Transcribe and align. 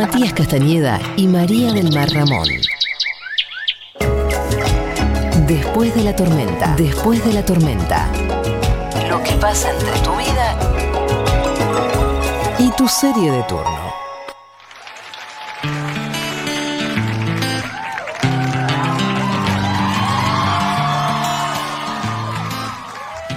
Matías 0.00 0.32
Castañeda 0.32 0.98
y 1.18 1.26
María 1.26 1.74
del 1.74 1.92
Mar 1.92 2.08
Ramón. 2.10 2.48
Después 5.46 5.94
de 5.94 6.04
la 6.04 6.16
tormenta, 6.16 6.74
después 6.74 7.22
de 7.22 7.34
la 7.34 7.44
tormenta. 7.44 8.10
Lo 9.10 9.22
que 9.22 9.32
pasa 9.32 9.70
entre 9.70 9.92
tu 10.00 10.16
vida 10.16 10.58
y 12.58 12.70
tu 12.70 12.88
serie 12.88 13.30
de 13.30 13.42
turno. 13.42 13.92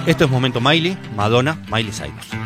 Esto 0.06 0.24
es 0.24 0.30
Momento 0.30 0.62
Miley, 0.62 0.96
Madonna, 1.14 1.58
Miley 1.70 1.92
Cyrus. 1.92 2.43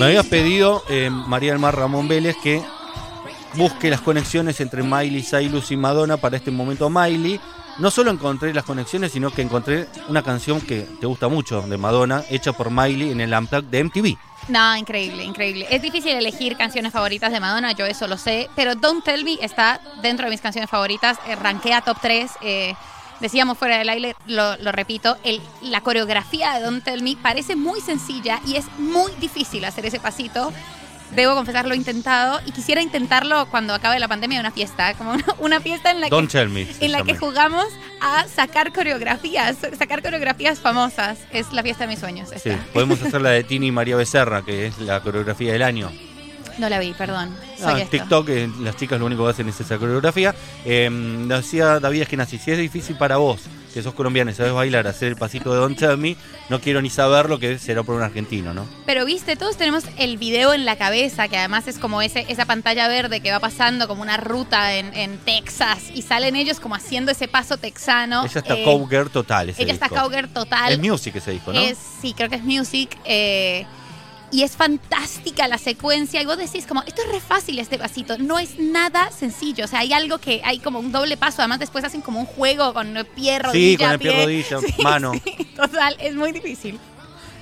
Me 0.00 0.06
habías 0.06 0.24
pedido, 0.28 0.82
eh, 0.88 1.10
María 1.10 1.52
del 1.52 1.58
Mar 1.58 1.76
Ramón 1.76 2.08
Vélez, 2.08 2.34
que 2.42 2.62
busque 3.52 3.90
las 3.90 4.00
conexiones 4.00 4.58
entre 4.62 4.82
Miley 4.82 5.22
Cyrus 5.22 5.70
y 5.72 5.76
Madonna 5.76 6.16
para 6.16 6.38
este 6.38 6.50
momento 6.50 6.88
Miley. 6.88 7.38
No 7.76 7.90
solo 7.90 8.10
encontré 8.10 8.54
las 8.54 8.64
conexiones, 8.64 9.12
sino 9.12 9.30
que 9.30 9.42
encontré 9.42 9.88
una 10.08 10.22
canción 10.22 10.62
que 10.62 10.86
te 10.98 11.04
gusta 11.06 11.28
mucho 11.28 11.60
de 11.60 11.76
Madonna, 11.76 12.24
hecha 12.30 12.54
por 12.54 12.70
Miley 12.70 13.10
en 13.10 13.20
el 13.20 13.34
Unplugged 13.34 13.68
de 13.68 13.84
MTV. 13.84 14.16
No, 14.48 14.74
increíble, 14.74 15.22
increíble. 15.22 15.66
Es 15.68 15.82
difícil 15.82 16.12
elegir 16.12 16.56
canciones 16.56 16.94
favoritas 16.94 17.30
de 17.30 17.38
Madonna, 17.38 17.72
yo 17.72 17.84
eso 17.84 18.08
lo 18.08 18.16
sé, 18.16 18.48
pero 18.56 18.76
Don't 18.76 19.04
Tell 19.04 19.22
Me 19.22 19.34
está 19.42 19.82
dentro 20.00 20.24
de 20.24 20.30
mis 20.30 20.40
canciones 20.40 20.70
favoritas, 20.70 21.18
eh, 21.28 21.36
rankea 21.36 21.82
top 21.82 21.98
3. 22.00 22.30
eh, 22.40 22.74
decíamos 23.20 23.58
fuera 23.58 23.78
del 23.78 23.88
aire, 23.88 24.16
lo, 24.26 24.56
lo 24.58 24.72
repito, 24.72 25.16
el- 25.24 25.40
la 25.62 25.80
coreografía 25.82 26.54
de 26.54 26.60
Don't 26.64 26.82
Tell 26.84 27.02
Me 27.02 27.16
parece 27.16 27.56
muy 27.56 27.80
sencilla 27.80 28.40
y 28.46 28.56
es 28.56 28.66
muy 28.78 29.12
difícil 29.20 29.64
hacer 29.64 29.86
ese 29.86 30.00
pasito. 30.00 30.52
Debo 31.14 31.34
confesar, 31.34 31.66
lo 31.66 31.74
he 31.74 31.76
intentado 31.76 32.40
y 32.46 32.52
quisiera 32.52 32.80
intentarlo 32.82 33.46
cuando 33.50 33.74
acabe 33.74 33.98
la 33.98 34.06
pandemia 34.06 34.38
de 34.38 34.42
una 34.42 34.52
fiesta, 34.52 34.94
como 34.94 35.12
una, 35.14 35.24
una 35.40 35.60
fiesta 35.60 35.90
en 35.90 36.00
la 36.00 36.08
Don't 36.08 36.30
que 36.30 36.46
Me. 36.46 36.68
en 36.80 36.92
la 36.92 37.02
que 37.02 37.16
jugamos 37.16 37.66
a 38.00 38.28
sacar 38.28 38.72
coreografías, 38.72 39.56
sacar 39.76 40.02
coreografías 40.02 40.60
famosas. 40.60 41.18
Es 41.32 41.52
la 41.52 41.64
fiesta 41.64 41.84
de 41.84 41.88
mis 41.88 41.98
sueños. 41.98 42.30
Sí, 42.40 42.50
podemos 42.72 43.02
hacer 43.02 43.20
la 43.22 43.30
de 43.30 43.42
Tini 43.42 43.66
y 43.66 43.72
María 43.72 43.96
Becerra, 43.96 44.42
que 44.42 44.66
es 44.68 44.78
la 44.78 45.00
coreografía 45.00 45.52
del 45.52 45.62
año. 45.64 45.90
No 46.60 46.68
la 46.68 46.78
vi, 46.78 46.92
perdón. 46.92 47.34
Ah, 47.64 47.80
en. 47.80 47.88
TikTok 47.88 48.28
eh, 48.28 48.50
las 48.60 48.76
chicas 48.76 49.00
lo 49.00 49.06
único 49.06 49.24
que 49.24 49.30
hacen 49.30 49.48
es 49.48 49.58
esa 49.60 49.78
coreografía. 49.78 50.34
Eh, 50.64 50.88
decía 51.26 51.80
David 51.80 52.02
Eskenazi, 52.02 52.38
si 52.38 52.50
es 52.50 52.58
difícil 52.58 52.96
para 52.96 53.16
vos, 53.16 53.40
que 53.72 53.82
sos 53.82 53.94
colombiana 53.94 54.32
y 54.32 54.34
sabes 54.34 54.52
bailar, 54.52 54.86
hacer 54.88 55.08
el 55.08 55.16
pasito 55.16 55.52
de 55.54 55.58
Don 55.60 56.00
Me, 56.00 56.16
no 56.48 56.60
quiero 56.60 56.82
ni 56.82 56.90
saber 56.90 57.30
lo 57.30 57.38
que 57.38 57.56
será 57.58 57.82
por 57.84 57.94
un 57.94 58.02
argentino, 58.02 58.52
¿no? 58.52 58.66
Pero 58.84 59.04
viste, 59.04 59.36
todos 59.36 59.56
tenemos 59.56 59.84
el 59.96 60.18
video 60.18 60.52
en 60.52 60.64
la 60.64 60.76
cabeza, 60.76 61.28
que 61.28 61.38
además 61.38 61.68
es 61.68 61.78
como 61.78 62.02
ese, 62.02 62.26
esa 62.28 62.44
pantalla 62.46 62.88
verde 62.88 63.20
que 63.20 63.30
va 63.30 63.38
pasando 63.40 63.86
como 63.88 64.02
una 64.02 64.16
ruta 64.16 64.74
en, 64.74 64.92
en 64.94 65.18
Texas 65.18 65.84
y 65.94 66.02
salen 66.02 66.34
ellos 66.36 66.58
como 66.60 66.74
haciendo 66.74 67.12
ese 67.12 67.28
paso 67.28 67.56
texano. 67.58 68.24
Ella 68.24 68.40
está 68.40 68.54
Eh, 68.54 68.64
cowgirl 68.64 69.08
total. 69.10 69.50
Ese 69.50 69.62
Ella 69.62 69.72
está 69.72 69.88
cowgirl 69.88 70.28
total. 70.30 70.72
Es 70.72 70.78
music 70.80 71.14
ese 71.16 71.30
disco, 71.30 71.52
¿no? 71.52 71.60
Es, 71.60 71.78
sí, 72.02 72.12
creo 72.12 72.28
que 72.28 72.36
es 72.36 72.44
music. 72.44 72.98
eh, 73.04 73.64
y 74.32 74.42
es 74.42 74.52
fantástica 74.56 75.48
la 75.48 75.58
secuencia. 75.58 76.22
Y 76.22 76.26
vos 76.26 76.36
decís, 76.38 76.66
como, 76.66 76.82
esto 76.82 77.02
es 77.02 77.12
re 77.12 77.20
fácil 77.20 77.58
este 77.58 77.78
pasito. 77.78 78.16
No 78.18 78.38
es 78.38 78.58
nada 78.58 79.10
sencillo. 79.10 79.64
O 79.64 79.68
sea, 79.68 79.80
hay 79.80 79.92
algo 79.92 80.18
que 80.18 80.40
hay 80.44 80.58
como 80.58 80.78
un 80.78 80.92
doble 80.92 81.16
paso. 81.16 81.42
Además, 81.42 81.58
después 81.58 81.84
hacen 81.84 82.00
como 82.00 82.20
un 82.20 82.26
juego 82.26 82.72
con 82.72 82.94
pie, 83.14 83.38
rodilla. 83.38 83.52
Sí, 83.52 83.76
con 83.76 83.90
el 83.92 83.98
pie, 83.98 84.10
pie. 84.12 84.24
rodilla, 84.24 84.58
Sí, 84.76 84.82
mano. 84.82 85.12
sí, 85.14 85.22
total, 85.56 85.96
es 86.00 86.14
muy 86.14 86.32
difícil. 86.32 86.78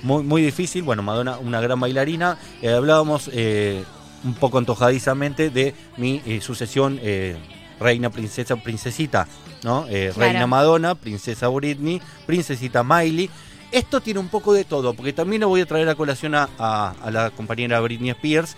Muy, 0.01 0.23
muy 0.23 0.41
difícil. 0.41 0.83
Bueno, 0.83 1.03
Madonna, 1.03 1.37
una 1.37 1.61
gran 1.61 1.79
bailarina. 1.79 2.37
Eh, 2.61 2.71
hablábamos 2.73 3.29
eh, 3.33 3.83
un 4.23 4.33
poco 4.33 4.57
antojadizamente 4.57 5.49
de 5.49 5.75
mi 5.97 6.21
eh, 6.25 6.41
sucesión 6.41 6.99
eh, 7.03 7.37
reina, 7.79 8.09
princesa, 8.09 8.55
princesita, 8.55 9.27
¿no? 9.63 9.85
Eh, 9.89 10.11
Claro. 10.13 10.31
Reina 10.31 10.47
Madonna, 10.47 10.95
princesa 10.95 11.47
Britney, 11.49 12.01
princesita 12.25 12.83
Miley. 12.83 13.29
Esto 13.71 14.01
tiene 14.01 14.19
un 14.19 14.29
poco 14.29 14.53
de 14.53 14.63
todo, 14.65 14.93
porque 14.93 15.13
también 15.13 15.41
lo 15.41 15.47
voy 15.49 15.61
a 15.61 15.65
traer 15.65 15.87
a 15.89 15.95
colación 15.95 16.33
a, 16.35 16.49
a- 16.57 16.95
a 17.03 17.11
la 17.11 17.29
compañera 17.31 17.79
Britney 17.79 18.09
Spears. 18.11 18.55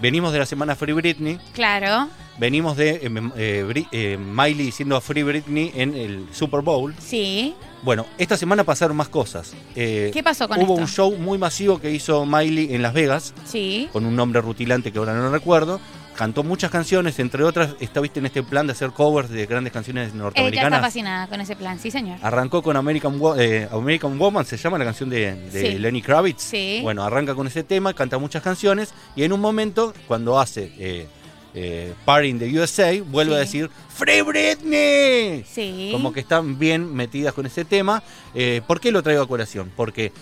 Venimos 0.00 0.32
de 0.32 0.38
la 0.40 0.46
semana 0.46 0.74
Free 0.74 0.92
Britney. 0.94 1.38
Claro. 1.52 2.08
venimos 2.38 2.76
de 2.76 2.90
eh, 2.92 3.10
eh, 3.36 3.64
Bri- 3.68 3.88
eh, 3.92 4.16
Miley 4.18 4.66
diciendo 4.66 4.98
Free 5.00 5.22
Britney 5.22 5.70
en 5.74 5.94
el 5.94 6.26
Super 6.32 6.60
Bowl. 6.62 6.94
Sí. 6.98 7.54
Bueno, 7.82 8.06
esta 8.18 8.36
semana 8.36 8.64
pasaron 8.64 8.96
más 8.96 9.08
cosas. 9.08 9.52
¿Qué 9.74 10.20
pasó 10.24 10.48
con 10.48 10.56
Hubo 10.58 10.72
esto? 10.74 10.82
un 10.82 10.88
show 10.88 11.12
muy 11.18 11.36
masivo 11.38 11.78
que 11.80 11.90
hizo 11.90 12.24
Miley 12.24 12.74
en 12.74 12.82
Las 12.82 12.94
Vegas, 12.94 13.34
Sí. 13.44 13.88
con 13.92 14.06
un 14.06 14.16
nombre 14.16 14.40
rutilante 14.40 14.92
que 14.92 14.98
ahora 14.98 15.14
no 15.14 15.30
recuerdo. 15.30 15.78
Cantó 16.16 16.42
muchas 16.44 16.70
canciones, 16.70 17.18
entre 17.18 17.42
otras, 17.42 17.74
está 17.80 18.00
viste 18.00 18.20
en 18.20 18.26
este 18.26 18.42
plan 18.42 18.66
de 18.66 18.72
hacer 18.72 18.90
covers 18.90 19.30
de 19.30 19.46
grandes 19.46 19.72
canciones 19.72 20.02
Ella 20.02 20.08
está 20.08 20.22
norteamericanas. 20.22 20.80
fascinada 20.80 21.26
con 21.26 21.40
ese 21.40 21.56
plan, 21.56 21.78
sí, 21.80 21.90
señor. 21.90 22.18
Arrancó 22.22 22.62
con 22.62 22.76
American, 22.76 23.18
Wo- 23.18 23.34
eh, 23.38 23.66
American 23.72 24.18
Woman, 24.18 24.44
se 24.44 24.56
llama 24.58 24.78
la 24.78 24.84
canción 24.84 25.08
de, 25.08 25.34
de 25.34 25.60
Sí. 25.72 25.78
Lenny 25.78 26.02
Kravitz. 26.02 26.42
Sí. 26.42 26.80
Bueno, 26.82 27.02
arranca 27.02 27.34
con 27.34 27.46
ese 27.46 27.64
tema, 27.64 27.94
canta 27.94 28.18
muchas 28.18 28.42
canciones 28.42 28.92
y 29.16 29.24
en 29.24 29.32
un 29.32 29.40
momento, 29.40 29.94
cuando 30.06 30.38
hace 30.38 30.70
eh, 30.78 31.06
eh, 31.54 31.94
Party 32.04 32.28
in 32.28 32.38
the 32.38 32.58
USA, 32.60 32.92
vuelve 33.06 33.32
Sí. 33.32 33.36
a 33.36 33.40
decir 33.40 33.70
¡Free 33.88 34.22
Britney! 34.22 35.44
Sí. 35.50 35.90
Como 35.92 36.12
que 36.12 36.20
están 36.20 36.58
bien 36.58 36.94
metidas 36.94 37.34
con 37.34 37.46
ese 37.46 37.64
tema. 37.64 38.02
Eh, 38.34 38.60
¿Por 38.66 38.80
qué 38.80 38.90
lo 38.92 39.02
traigo 39.02 39.22
a 39.22 39.28
colación? 39.28 39.70
Porque 39.76 40.12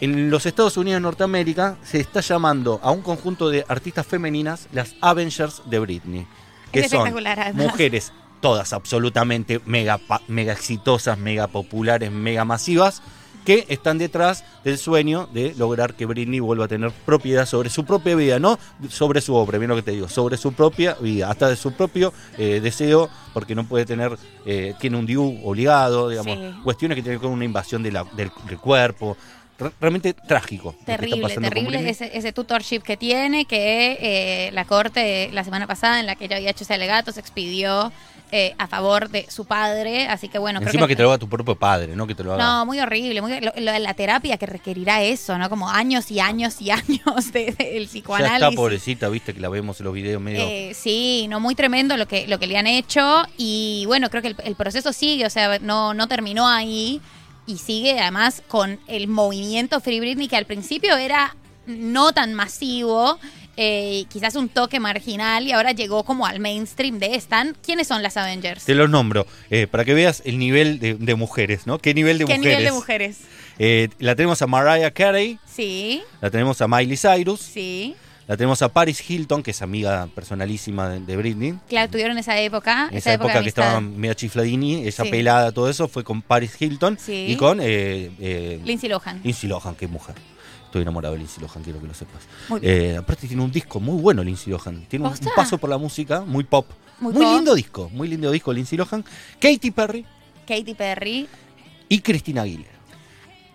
en 0.00 0.30
los 0.30 0.46
Estados 0.46 0.76
Unidos 0.76 0.96
de 0.98 1.02
Norteamérica 1.02 1.76
se 1.82 2.00
está 2.00 2.20
llamando 2.20 2.80
a 2.82 2.90
un 2.90 3.02
conjunto 3.02 3.48
de 3.48 3.64
artistas 3.68 4.06
femeninas 4.06 4.68
las 4.72 4.94
Avengers 5.00 5.62
de 5.66 5.78
Britney. 5.78 6.26
Que 6.72 6.80
Es 6.80 6.90
son 6.90 7.10
mujeres 7.54 8.12
todas 8.40 8.72
absolutamente 8.72 9.60
mega, 9.64 9.98
mega 10.28 10.52
exitosas, 10.52 11.16
mega 11.18 11.46
populares, 11.46 12.10
mega 12.12 12.44
masivas, 12.44 13.00
que 13.46 13.64
están 13.68 13.96
detrás 13.96 14.44
del 14.64 14.76
sueño 14.76 15.28
de 15.32 15.54
lograr 15.56 15.94
que 15.94 16.04
Britney 16.04 16.40
vuelva 16.40 16.64
a 16.64 16.68
tener 16.68 16.90
propiedad 16.90 17.46
sobre 17.46 17.70
su 17.70 17.84
propia 17.84 18.16
vida, 18.16 18.38
no 18.40 18.58
sobre 18.88 19.20
su 19.20 19.34
obra, 19.36 19.56
bien 19.58 19.68
lo 19.68 19.76
que 19.76 19.82
te 19.82 19.92
digo, 19.92 20.08
sobre 20.08 20.36
su 20.36 20.52
propia 20.52 20.94
vida, 21.00 21.30
hasta 21.30 21.48
de 21.48 21.54
su 21.56 21.72
propio 21.72 22.12
eh, 22.38 22.60
deseo, 22.60 23.08
porque 23.32 23.54
no 23.54 23.64
puede 23.64 23.86
tener, 23.86 24.18
eh, 24.44 24.74
tiene 24.80 24.96
un 24.96 25.06
DIU 25.06 25.40
obligado, 25.44 26.08
digamos, 26.08 26.36
Sí. 26.36 26.60
cuestiones 26.64 26.96
que 26.96 27.02
tienen 27.02 27.18
que 27.20 27.22
ver 27.22 27.28
con 27.30 27.36
una 27.36 27.44
invasión 27.44 27.82
de 27.84 27.92
la- 27.92 28.04
del, 28.16 28.30
del 28.48 28.58
cuerpo. 28.58 29.16
Re- 29.58 29.70
realmente 29.80 30.12
trágico. 30.12 30.74
que 30.80 30.84
Terrible, 30.84 31.34
terrible 31.34 31.88
ese, 31.88 32.10
ese 32.16 32.32
tutorship 32.32 32.80
que 32.80 32.96
tiene, 32.96 33.44
que 33.46 33.96
eh, 34.00 34.50
la 34.52 34.64
corte 34.66 35.30
la 35.32 35.44
semana 35.44 35.66
pasada 35.66 35.98
en 36.00 36.06
la 36.06 36.14
que 36.16 36.26
ella 36.26 36.36
había 36.36 36.50
hecho 36.50 36.64
ese 36.64 36.74
alegato 36.74 37.10
se 37.12 37.20
expidió 37.20 37.90
eh, 38.32 38.54
a 38.58 38.66
favor 38.66 39.08
de 39.08 39.24
su 39.30 39.44
padre, 39.44 40.08
así 40.08 40.28
que 40.28 40.38
bueno, 40.38 40.58
creo 40.58 40.68
Encima 40.70 40.88
que, 40.88 40.96
te 40.96 41.02
lo 41.04 41.10
haga 41.10 41.18
tu 41.18 41.28
propio 41.28 41.54
padre, 41.54 41.94
no 41.94 42.06
que 42.08 42.14
te 42.16 42.24
lo 42.24 42.34
haga. 42.34 42.44
No, 42.44 42.66
muy 42.66 42.80
horrible, 42.80 43.22
muy, 43.22 43.40
lo- 43.40 43.52
lo 43.56 43.72
de 43.72 43.78
la 43.78 43.94
terapia 43.94 44.36
que 44.36 44.46
requerirá 44.46 45.00
eso, 45.02 45.38
¿no? 45.38 45.48
Como 45.48 45.70
años 45.70 46.10
y 46.10 46.18
años 46.20 46.60
y 46.60 46.70
años 46.72 47.32
de- 47.32 47.52
del 47.52 47.84
ya 47.84 47.88
psicoanálisis. 47.88 48.48
está 48.48 48.50
pobrecita, 48.56 49.08
viste 49.08 49.32
que 49.32 49.40
la 49.40 49.48
vemos 49.48 49.78
en 49.80 49.84
los 49.84 49.94
videos 49.94 50.20
medio. 50.20 50.40
Eh, 50.42 50.72
sí, 50.74 51.26
no 51.30 51.38
muy 51.40 51.54
tremendo 51.54 51.96
lo 51.96 52.06
que, 52.06 52.26
lo 52.26 52.38
que 52.40 52.46
le 52.48 52.58
han 52.58 52.66
hecho 52.66 53.22
y 53.38 53.84
bueno, 53.86 54.10
creo 54.10 54.20
que 54.22 54.28
el, 54.28 54.36
el 54.44 54.56
proceso 54.56 54.92
sigue, 54.92 55.24
o 55.24 55.30
sea, 55.30 55.60
no, 55.60 55.94
no 55.94 56.08
terminó 56.08 56.48
ahí 56.48 57.00
y 57.46 57.58
sigue 57.58 57.98
además 58.00 58.42
con 58.48 58.78
el 58.86 59.08
movimiento 59.08 59.80
Free 59.80 60.00
Britney 60.00 60.28
que 60.28 60.36
al 60.36 60.46
principio 60.46 60.96
era 60.96 61.36
no 61.66 62.12
tan 62.12 62.34
masivo, 62.34 63.18
eh, 63.56 64.04
quizás 64.08 64.36
un 64.36 64.48
toque 64.48 64.78
marginal 64.80 65.46
y 65.46 65.52
ahora 65.52 65.72
llegó 65.72 66.04
como 66.04 66.26
al 66.26 66.40
mainstream 66.40 66.98
de 66.98 67.14
Stan. 67.16 67.56
¿Quiénes 67.64 67.88
son 67.88 68.02
las 68.02 68.16
Avengers? 68.16 68.64
Te 68.64 68.74
los 68.74 68.90
nombro, 68.90 69.26
eh, 69.50 69.66
para 69.66 69.84
que 69.84 69.94
veas 69.94 70.22
el 70.24 70.38
nivel 70.38 70.78
de, 70.78 70.94
de 70.94 71.14
mujeres, 71.14 71.66
¿no? 71.66 71.78
¿Qué 71.78 71.94
nivel 71.94 72.18
de 72.18 72.24
¿Qué 72.26 72.36
mujeres? 72.36 72.46
nivel 72.58 72.64
de 72.64 72.72
mujeres? 72.72 73.18
Eh, 73.58 73.88
la 73.98 74.14
tenemos 74.14 74.42
a 74.42 74.46
Mariah 74.46 74.90
Carey, 74.90 75.38
Sí, 75.50 76.02
la 76.20 76.30
tenemos 76.30 76.60
a 76.60 76.68
Miley 76.68 76.96
Cyrus, 76.98 77.40
sí. 77.40 77.94
La 78.26 78.36
tenemos 78.36 78.60
a 78.62 78.68
Paris 78.72 79.08
Hilton, 79.08 79.42
que 79.42 79.52
es 79.52 79.62
amiga 79.62 80.08
personalísima 80.14 80.88
de, 80.88 81.00
de 81.00 81.16
Britney. 81.16 81.58
Claro, 81.68 81.90
tuvieron 81.90 82.18
esa 82.18 82.38
época. 82.40 82.88
Esa 82.92 83.12
época, 83.12 83.40
que 83.42 83.48
estaba 83.48 83.80
media 83.80 84.14
chifladini, 84.14 84.86
esa 84.86 85.04
Sí. 85.04 85.10
pelada, 85.10 85.52
todo 85.52 85.70
eso, 85.70 85.86
fue 85.88 86.02
con 86.04 86.22
Paris 86.22 86.60
Hilton 86.60 86.98
Sí. 86.98 87.26
y 87.28 87.36
con 87.36 87.60
eh, 87.60 88.10
eh, 88.18 88.60
Lindsay 88.64 88.88
Lohan. 88.88 89.20
Lindsay 89.22 89.48
Lohan, 89.48 89.74
qué 89.76 89.86
mujer. 89.86 90.16
Estoy 90.64 90.82
enamorado 90.82 91.14
de 91.14 91.18
Lindsay 91.20 91.40
Lohan, 91.40 91.62
quiero 91.62 91.80
que 91.80 91.86
lo 91.86 91.94
sepas. 91.94 92.22
Eh, 92.62 92.96
aparte 92.98 93.28
tiene 93.28 93.42
un 93.42 93.52
disco 93.52 93.78
muy 93.80 94.00
bueno 94.02 94.24
Lindsay 94.24 94.50
Lohan. 94.52 94.84
Tiene 94.88 95.06
un, 95.06 95.14
paso 95.34 95.56
por 95.58 95.70
la 95.70 95.78
música, 95.78 96.22
muy 96.22 96.42
pop. 96.44 96.66
Muy 97.00 97.12
Muy, 97.12 97.22
pop. 97.24 97.34
lindo 97.34 97.54
disco, 97.54 97.90
muy 97.92 98.08
lindo 98.08 98.30
disco 98.30 98.52
Lindsay 98.52 98.76
Lohan. 98.76 99.04
Katy 99.40 99.70
Perry 99.70 100.04
Katy 100.46 100.74
Perry. 100.74 101.28
y 101.88 102.00
Cristina 102.00 102.42
Aguilera. 102.42 102.70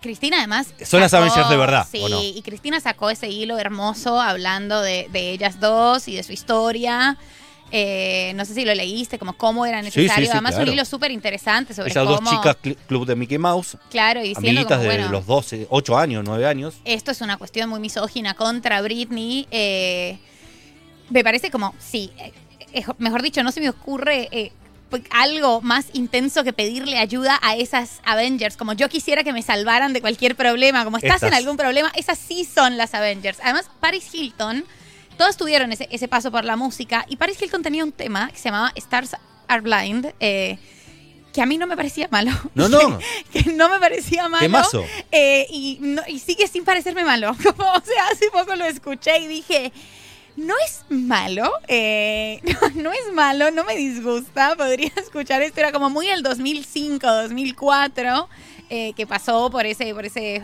Cristina 0.02 0.38
además... 0.40 0.68
Son 0.84 1.00
las 1.00 1.14
Avengers 1.14 1.50
de 1.50 1.58
verdad, 1.58 1.88
Sí, 1.90 2.02
¿o 2.04 2.10
no? 2.10 2.22
y 2.22 2.42
Cristina 2.42 2.80
sacó 2.80 3.10
ese 3.10 3.30
hilo 3.30 3.58
hermoso 3.60 4.20
hablando 4.20 4.82
de, 4.82 5.08
de 5.12 5.32
ellas 5.32 5.60
dos 5.60 6.08
y 6.08 6.16
de 6.16 6.24
su 6.24 6.32
historia. 6.34 7.18
Eh, 7.74 8.34
no 8.36 8.44
sé 8.44 8.54
si 8.54 8.66
lo 8.66 8.74
leíste, 8.74 9.18
como 9.18 9.32
cómo 9.34 9.66
era 9.66 9.80
sí, 9.80 9.86
necesario. 9.86 10.26
sí, 10.26 10.32
además, 10.32 10.56
claro. 10.56 10.68
un 10.70 10.74
hilo 10.74 10.84
súper 10.84 11.10
interesante 11.12 11.74
sobre 11.74 11.90
Esas 11.92 12.04
cómo... 12.06 12.20
dos 12.20 12.30
chicas 12.30 12.58
cl- 12.62 12.76
club 12.86 13.06
de 13.06 13.16
Mickey 13.16 13.38
Mouse, 13.38 13.78
Claro, 13.90 14.20
y 14.20 14.30
diciendo 14.30 14.50
amiguitas 14.50 14.78
como, 14.80 14.90
de 14.92 14.98
bueno, 14.98 15.10
los 15.12 15.26
12, 15.26 15.68
8 15.70 15.98
años, 15.98 16.24
9 16.26 16.46
años. 16.48 16.76
esto 16.84 17.12
es 17.12 17.22
una 17.22 17.38
cuestión 17.38 17.70
muy 17.70 17.80
misógina 17.80 18.34
contra 18.34 18.82
Britney. 18.82 19.48
eh, 19.52 20.18
me 21.10 21.24
parece 21.24 21.50
como, 21.52 21.74
sí, 21.80 22.12
eh, 22.74 22.84
mejor 22.98 23.22
dicho, 23.22 23.42
no 23.44 23.52
se 23.54 23.62
me 23.62 23.70
ocurre 23.70 24.28
algo 25.12 25.62
más 25.62 25.86
intenso 25.94 26.44
que 26.44 26.54
pedirle 26.54 26.98
ayuda 26.98 27.40
a 27.42 27.56
esas 27.56 28.00
Avengers. 28.04 28.58
Como 28.58 28.74
yo 28.74 28.90
quisiera 28.90 29.24
que 29.24 29.34
me 29.34 29.42
salvaran 29.42 29.94
de 29.94 30.02
cualquier 30.02 30.36
problema, 30.36 30.84
como 30.84 30.98
estás 30.98 31.24
en 31.24 31.34
algún 31.34 31.58
problema, 31.58 31.92
esas 31.96 32.18
sí 32.20 32.44
son 32.46 32.78
las 32.78 32.94
Avengers. 32.94 33.40
Además, 33.44 33.70
Paris 33.80 34.08
Hilton, 34.14 34.66
todos 35.18 35.38
tuvieron 35.38 35.72
ese, 35.72 35.88
ese 35.92 36.08
paso 36.08 36.32
por 36.32 36.44
la 36.46 36.56
música 36.56 37.06
y 37.08 37.16
Paris 37.18 37.42
Hilton 37.42 37.64
tenía 37.64 37.84
un 37.84 37.92
tema 37.92 38.30
que 38.32 38.38
se 38.38 38.46
llamaba 38.46 38.72
Stars 38.76 39.16
Are 39.48 39.62
Blind. 39.62 40.14
eh, 40.20 40.58
que 41.34 41.42
a 41.42 41.46
mí 41.46 41.58
no 41.58 41.66
me 41.66 41.78
parecía 41.78 42.10
malo. 42.12 42.32
No, 42.56 42.68
no. 42.68 43.00
Que, 43.32 43.44
que 43.44 43.54
no 43.54 43.70
me 43.70 43.80
parecía 43.80 44.28
malo. 44.28 44.42
Temazo. 44.42 44.84
Eh, 45.14 45.48
y, 45.50 45.78
no- 45.80 46.02
y 46.06 46.20
sigue 46.20 46.46
sin 46.46 46.66
parecerme 46.66 47.06
malo. 47.06 47.34
Como, 47.44 47.72
o 47.72 47.82
sea, 47.86 48.08
hace 48.12 48.30
poco 48.32 48.54
lo 48.58 48.66
escuché 48.66 49.18
y 49.20 49.28
dije, 49.28 49.72
no 50.36 50.54
es 50.66 50.86
malo, 50.90 51.52
eh, 51.68 52.40
no, 52.76 52.84
no 52.84 52.92
es 52.92 53.14
malo, 53.14 53.52
no 53.52 53.64
me 53.64 53.76
disgusta, 53.76 54.56
podría 54.56 54.92
escuchar 54.96 55.42
esto, 55.42 55.60
era 55.60 55.72
como 55.72 55.90
muy 55.90 56.08
el 56.08 56.24
2005, 56.24 57.06
2004, 57.06 58.30
eh, 58.70 58.94
que 58.94 59.08
pasó 59.08 59.50
por 59.50 59.66
ese, 59.66 59.94
por 59.94 60.06
ese 60.06 60.42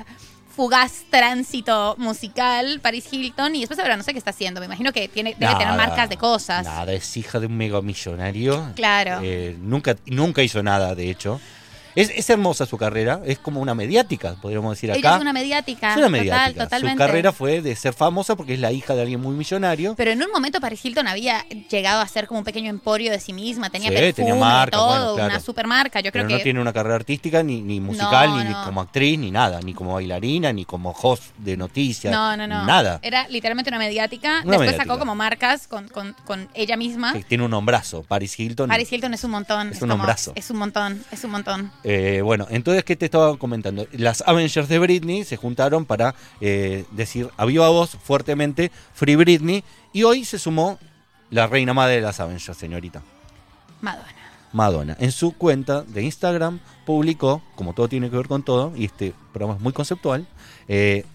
fugaz 0.58 1.04
tránsito 1.12 1.96
musical, 2.00 2.80
Paris 2.82 3.08
Hilton, 3.12 3.56
y 3.56 3.60
después 3.60 3.80
ahora 3.80 3.96
no 3.96 4.02
sé 4.02 4.12
qué 4.12 4.18
está 4.18 4.32
haciendo, 4.32 4.60
me 4.60 4.66
imagino 4.66 4.92
que 4.92 5.08
tiene, 5.08 5.36
debe 5.38 5.54
tener 5.56 5.76
marcas 5.76 6.10
de 6.10 6.18
cosas. 6.18 6.66
Nada, 6.66 6.92
es 6.94 7.16
hija 7.16 7.40
de 7.40 7.46
un 7.46 7.56
mega 7.56 7.80
millonario. 7.82 8.72
Claro. 8.76 9.20
Eh, 9.24 9.56
nunca, 9.62 9.96
nunca 10.08 10.42
hizo 10.42 10.64
nada, 10.64 10.96
de 10.96 11.12
hecho. 11.12 11.40
Es, 12.02 12.10
es 12.12 12.30
hermosa 12.30 12.66
su 12.66 12.78
carrera, 12.78 13.22
es 13.26 13.40
como 13.40 13.60
una 13.60 13.74
mediática, 13.74 14.36
podríamos 14.42 14.76
decir 14.76 14.92
acá. 14.92 15.00
Ella 15.00 15.16
es 15.16 15.22
una 15.22 15.34
mediática. 15.34 15.92
Es 15.92 15.98
una 15.98 16.08
total, 16.08 16.12
mediática. 16.12 16.64
totalmente. 16.66 16.94
Su 17.04 17.08
carrera 17.08 17.32
fue 17.32 17.62
de 17.62 17.76
ser 17.76 17.94
famosa 17.94 18.36
porque 18.36 18.54
es 18.54 18.60
la 18.60 18.72
hija 18.72 18.94
de 18.96 19.02
alguien 19.02 19.20
muy 19.20 19.36
millonario. 19.36 19.96
Pero 19.96 20.12
en 20.12 20.22
un 20.24 20.32
momento 20.32 20.60
Paris 20.62 20.84
Hilton 20.86 21.08
había 21.08 21.44
llegado 21.70 22.02
a 22.02 22.08
ser 22.08 22.28
como 22.28 22.40
un 22.40 22.44
pequeño 22.46 22.70
emporio 22.70 23.12
de 23.12 23.20
sí 23.20 23.34
misma, 23.34 23.70
tenía 23.70 23.90
Sí, 23.90 23.96
perfume, 23.96 24.14
tenía 24.14 24.36
marca, 24.36 24.78
todo, 24.78 24.88
bueno, 24.88 25.14
claro. 25.16 25.30
una 25.32 25.40
supermarca. 25.40 26.00
Yo 26.02 26.12
creo 26.12 26.24
pero 26.26 26.28
que 26.28 26.34
no 26.38 26.44
tiene 26.44 26.62
una 26.62 26.74
carrera 26.74 26.96
artística, 26.96 27.42
ni, 27.44 27.62
ni 27.62 27.80
musical, 27.80 28.30
No, 28.30 28.44
ni, 28.44 28.50
no. 28.52 28.64
como 28.66 28.82
actriz, 28.82 29.18
ni 29.20 29.32
nada, 29.32 29.60
ni 29.62 29.74
como 29.74 29.94
bailarina, 29.96 30.54
ni 30.54 30.66
como 30.66 30.92
host 30.92 31.24
de 31.38 31.58
noticias. 31.58 32.12
no, 32.12 32.38
no, 32.38 32.46
no. 32.48 32.66
Nada. 32.66 33.00
Era 33.02 33.28
literalmente 33.30 33.70
una 33.70 33.80
mediática. 33.80 34.42
Una 34.44 34.52
Después 34.52 34.60
mediática. 34.60 34.84
sacó 34.84 35.00
como 35.00 35.16
marcas 35.16 35.68
con, 35.68 35.88
con, 35.90 36.16
con 36.26 36.48
ella 36.54 36.78
misma. 36.78 37.14
Que 37.14 37.24
tiene 37.24 37.44
un 37.44 37.54
hombrazo, 37.54 38.04
Paris 38.04 38.40
Hilton. 38.40 38.70
Paris 38.70 38.92
Hilton 38.92 39.14
es 39.14 39.24
un 39.24 39.32
montón. 39.32 39.70
Es 39.70 39.76
un 39.82 39.90
como- 39.90 39.96
hombrazo. 39.96 40.34
Es 40.36 40.50
un 40.52 40.58
montón, 40.58 41.04
es 41.12 41.24
un 41.24 41.32
montón. 41.32 41.72
Eh, 41.90 42.22
bueno, 42.22 42.48
entonces, 42.50 42.84
¿qué 42.84 42.98
te 42.98 43.06
estaba 43.06 43.38
comentando? 43.38 43.88
Las 43.94 44.22
Avengers 44.28 44.68
de 44.68 44.78
Britney 44.78 45.24
se 45.24 45.38
juntaron 45.38 45.86
para 45.86 46.16
eh, 46.42 46.84
decir 46.92 47.30
a 47.38 47.46
viva 47.46 47.70
voz 47.70 47.92
fuertemente 48.04 48.72
Free 48.94 49.16
Britney 49.16 49.64
y 49.94 50.04
hoy 50.04 50.26
se 50.26 50.38
sumó 50.38 50.78
la 51.30 51.48
reina 51.48 51.74
madre 51.74 51.96
de 51.96 52.02
las 52.02 52.20
Avengers, 52.20 52.58
señorita. 52.58 53.02
Madonna. 53.80 54.14
Madonna. 54.52 54.98
En 55.00 55.14
su 55.14 55.32
cuenta 55.38 55.84
de 55.84 56.04
Instagram 56.04 56.60
publicó, 56.86 57.42
como 57.56 57.74
todo 57.74 57.88
tiene 57.88 58.10
que 58.10 58.18
ver 58.18 58.28
con 58.28 58.44
todo, 58.44 58.74
y 58.76 58.84
este 58.84 59.14
programa 59.32 59.56
es 59.56 59.62
muy 59.62 59.72
conceptual, 59.72 60.28
eh, 60.68 61.06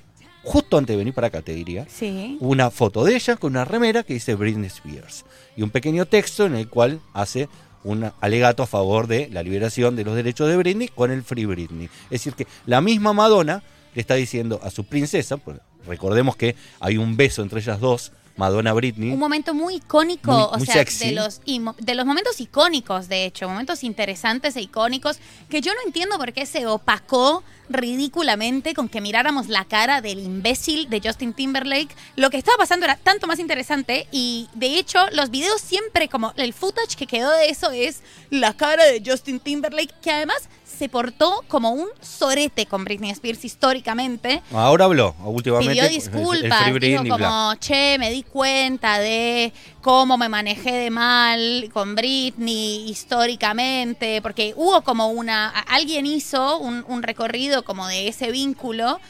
justo 0.43 0.79
antes 0.79 0.95
de 0.95 0.99
venir 0.99 1.13
para 1.13 1.27
acá, 1.27 1.43
te 1.43 1.53
diría, 1.53 1.87
Sí. 1.91 2.39
una 2.41 2.71
foto 2.71 3.05
de 3.05 3.15
ella 3.15 3.37
con 3.37 3.53
una 3.53 3.67
remera 3.67 4.05
que 4.05 4.15
dice 4.15 4.37
Britney 4.37 4.69
Spears 4.69 5.27
y 5.55 5.63
un 5.63 5.69
pequeño 5.69 6.07
texto 6.07 6.47
en 6.47 6.55
el 6.55 6.69
cual 6.69 7.01
hace 7.13 7.51
un 7.85 8.13
alegato 8.21 8.63
a 8.63 8.67
favor 8.67 9.07
de 9.07 9.29
la 9.31 9.43
liberación 9.43 9.97
de 9.97 10.05
los 10.05 10.15
derechos 10.15 10.49
de 10.49 10.57
Britney 10.57 10.89
con 10.89 11.11
el 11.11 11.23
Free 11.23 11.45
Britney. 11.47 11.87
Es 12.05 12.11
decir, 12.11 12.35
que 12.35 12.47
la 12.67 12.81
misma 12.81 13.13
Madonna 13.13 13.63
le 13.95 14.01
está 14.01 14.15
diciendo 14.15 14.61
a 14.63 14.71
su 14.71 14.85
princesa, 14.85 15.37
pues, 15.37 15.59
recordemos 15.87 16.37
que 16.37 16.55
hay 16.81 16.97
un 16.97 17.17
beso 17.17 17.43
entre 17.43 17.61
ellas 17.61 17.81
dos 17.81 18.13
Madonna 18.37 18.73
Britney. 18.73 19.11
Un 19.11 19.19
momento 19.19 19.53
muy 19.53 19.75
icónico, 19.77 20.33
Muy- 20.33 20.43
o 20.53 20.57
muy 20.59 20.67
sea, 20.67 20.77
sexy. 20.77 21.09
de 21.09 21.13
los 21.13 21.41
de 21.79 21.95
los 21.95 22.07
momentos 22.07 22.41
icónicos, 22.41 23.09
de 23.09 23.27
hecho, 23.27 23.47
momentos 23.49 23.85
interesantes 23.85 24.57
e 24.57 24.63
icónicos 24.63 25.19
que 25.51 25.61
yo 25.61 25.75
no 25.75 25.81
entiendo 25.85 26.17
por 26.17 26.33
qué 26.33 26.47
se 26.47 26.67
opacó 26.67 27.43
ridículamente 27.73 28.75
con 28.75 28.89
que 28.89 29.01
miráramos 29.01 29.49
la 29.49 29.65
cara 29.65 30.01
del 30.01 30.21
imbécil 30.21 30.89
de 30.91 31.01
Justin 31.03 31.33
Timberlake. 31.33 31.95
Lo 32.17 32.31
que 32.31 32.37
estaba 32.39 32.57
pasando 32.59 32.85
era 32.87 32.97
tanto 32.97 33.27
más 33.27 33.39
interesante 33.39 34.07
y 34.11 34.49
de 34.55 34.79
hecho 34.79 34.99
los 35.13 35.31
videos 35.31 35.61
siempre 35.61 36.09
como 36.09 36.33
el 36.37 36.53
footage 36.53 36.97
que 36.97 37.07
quedó 37.07 37.31
de 37.33 37.49
eso 37.49 37.71
es 37.71 38.01
la 38.31 38.55
cara 38.57 38.85
de 38.85 39.03
Justin 39.05 39.41
Timberlake 39.41 39.95
que 40.03 40.11
además 40.11 40.49
se 40.65 40.89
portó 40.89 41.45
como 41.49 41.71
un 41.71 41.87
sorete 42.01 42.67
con 42.67 42.83
Britney 42.85 43.11
Spears 43.11 43.45
históricamente 43.45 44.43
Ahora 44.53 44.87
habló, 44.87 45.15
últimamente. 45.25 45.73
pidió 45.75 45.83
el- 45.85 45.91
el 45.91 45.95
disculpas, 45.95 46.71
Free 46.73 46.79
dijo 46.89 47.03
como, 47.03 47.17
bla. 47.19 47.57
che, 47.61 47.99
me 47.99 48.11
di 48.11 48.23
cuenta 48.23 48.99
de 48.99 49.53
cómo 49.83 50.17
me 50.17 50.29
manejé 50.29 50.73
de 50.73 50.91
mal 50.91 51.69
con 51.73 51.95
Britney 51.95 52.89
históricamente, 52.89 54.21
porque 54.23 54.55
hubo 54.57 54.83
como 54.83 55.09
una, 55.09 55.49
alguien 55.51 56.07
hizo 56.07 56.59
un, 56.59 56.85
un 56.89 57.03
recorrido 57.03 57.62
como 57.65 57.87
de 57.89 58.09
ese 58.09 58.31
vínculo 58.31 59.01